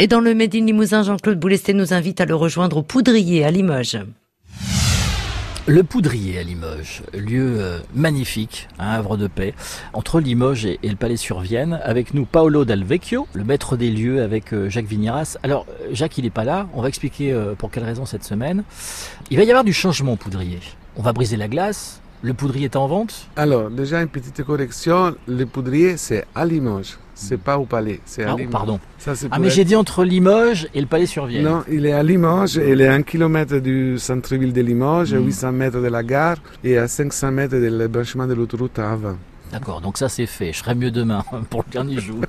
[0.00, 3.44] Et dans le Made in Limousin, Jean-Claude Boulesté nous invite à le rejoindre au Poudrier
[3.44, 4.00] à Limoges.
[5.66, 9.54] Le Poudrier à Limoges, lieu euh, magnifique, un havre de paix,
[9.92, 11.80] entre Limoges et, le Palais sur Vienne.
[11.84, 15.38] Avec nous, Paolo Dalvecchio, le maître des lieux avec euh, Jacques Vigneras.
[15.44, 16.68] Alors, euh, Jacques, il n'est pas là.
[16.74, 18.64] On va expliquer pour quelle raison cette semaine.
[19.30, 20.58] Il va y avoir du changement au Poudrier.
[20.96, 22.00] On va briser la glace.
[22.24, 23.28] Le Poudrier est en vente?
[23.36, 25.14] Alors, déjà, une petite correction.
[25.28, 26.96] Le Poudrier, c'est à Limoges.
[27.12, 28.50] C'est pas au palais, c'est à ah, Limoges.
[28.50, 28.80] Pardon.
[29.30, 31.44] ah, mais j'ai dit entre Limoges et le palais sur Vienne.
[31.44, 35.18] Non, il est à Limoges, il est à un kilomètre du centre-ville de Limoges, à
[35.18, 35.54] 800 hmm.
[35.54, 39.16] mètres de la gare et à 500 mètres du branchement de l'autoroute A20.
[39.52, 40.54] D'accord, donc ça c'est fait.
[40.54, 42.20] Je serai mieux demain pour le dernier jour.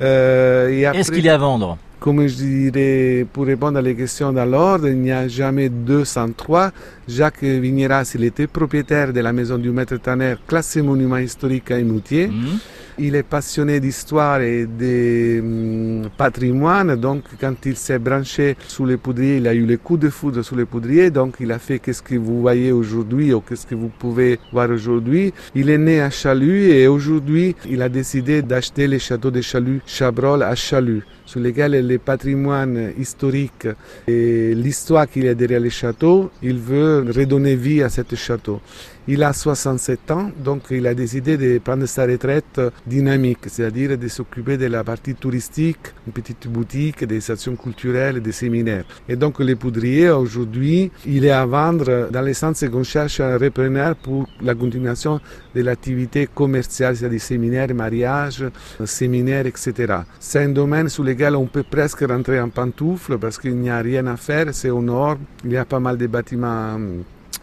[0.00, 1.76] Euh, Est-ce qu'il est à vendre?
[2.04, 6.70] Comme je dirais, pour répondre à les questions dans il n'y a jamais 203.
[7.08, 11.78] Jacques Vigneras, il était propriétaire de la maison du maître Tanner, classé monument historique à
[11.78, 12.26] Émoutier.
[12.26, 12.58] Hmm.
[12.98, 18.96] Il est passionné d'histoire et de hum, patrimoine, donc quand il s'est branché sous les
[18.96, 21.80] poudriers, il a eu les coups de foudre sous les poudriers, donc il a fait
[21.80, 25.34] qu'est-ce que vous voyez aujourd'hui ou qu'est-ce que vous pouvez voir aujourd'hui.
[25.56, 29.80] Il est né à Chalut et aujourd'hui il a décidé d'acheter les châteaux de Chalut,
[29.86, 33.66] Chabrol à Chalut, sur lesquels les patrimoines historiques
[34.06, 38.60] et l'histoire qu'il y a derrière les châteaux, il veut redonner vie à ce château.
[39.06, 44.08] Il a 67 ans, donc il a décidé de prendre sa retraite dynamique, c'est-à-dire de
[44.08, 48.84] s'occuper de la partie touristique, une petite boutique, des stations culturelles, des séminaires.
[49.08, 53.38] Et donc le poudrier, aujourd'hui, il est à vendre dans le sens qu'on cherche un
[53.38, 55.20] repreneur pour la continuation
[55.54, 58.44] de l'activité commerciale, c'est-à-dire séminaires, mariages,
[58.84, 59.94] séminaires, etc.
[60.20, 63.78] C'est un domaine sur lequel on peut presque rentrer en pantoufle parce qu'il n'y a
[63.78, 66.78] rien à faire, c'est au nord, il y a pas mal de bâtiments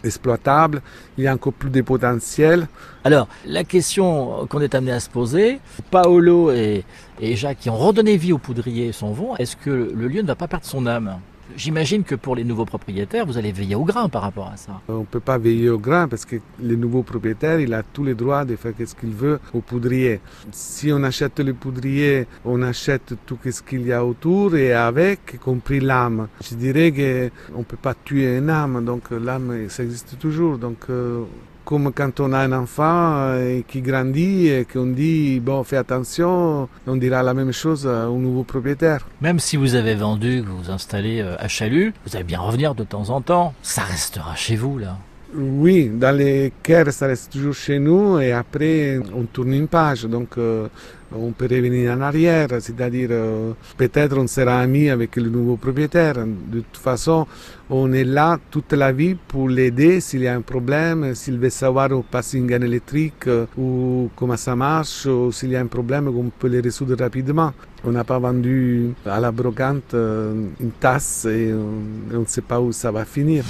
[0.03, 0.81] exploitable,
[1.17, 2.67] il y a encore plus de potentiel.
[3.03, 6.83] Alors, la question qu'on est amené à se poser, Paolo et,
[7.19, 10.27] et Jacques qui ont redonné vie au poudrier s'en vont, est-ce que le lieu ne
[10.27, 11.19] va pas perdre son âme?
[11.55, 14.81] J'imagine que pour les nouveaux propriétaires, vous allez veiller au grain par rapport à ça.
[14.87, 18.03] On ne peut pas veiller au grain parce que le nouveau propriétaire, il a tous
[18.03, 20.19] les droits de faire ce qu'il veut au poudrier.
[20.51, 25.19] Si on achète le poudrier, on achète tout ce qu'il y a autour et avec,
[25.33, 26.27] y compris l'âme.
[26.43, 30.57] Je dirais qu'on ne peut pas tuer une âme, donc l'âme, ça existe toujours.
[30.57, 31.23] Donc euh,
[31.71, 33.33] comme quand on a un enfant
[33.65, 38.43] qui grandit et qu'on dit bon fais attention, on dira la même chose au nouveau
[38.43, 39.07] propriétaire.
[39.21, 42.41] Même si vous avez vendu, que vous vous installez euh, à Chalut, vous allez bien
[42.41, 43.53] revenir de temps en temps.
[43.61, 44.97] Ça restera chez vous là.
[45.33, 50.03] Oui, dans les cœurs, ça reste toujours chez nous et après, on tourne une page.
[50.03, 50.67] Donc, euh,
[51.15, 56.15] on peut revenir en arrière, c'est-à-dire euh, peut-être on sera amis avec le nouveau propriétaire.
[56.15, 57.27] De toute façon,
[57.69, 61.49] on est là toute la vie pour l'aider s'il y a un problème, s'il veut
[61.49, 65.67] savoir au passing en électrique euh, ou comment ça marche, ou s'il y a un
[65.67, 67.53] problème, on peut le résoudre rapidement.
[67.85, 72.73] On n'a pas vendu à la brocante une tasse et on ne sait pas où
[72.73, 73.45] ça va finir.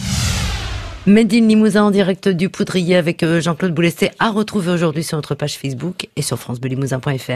[1.08, 5.34] Medine Limousin en direct du Poudrier avec euh, Jean-Claude Boulesté à retrouver aujourd'hui sur notre
[5.34, 7.32] page Facebook et sur francebelimousin.fr.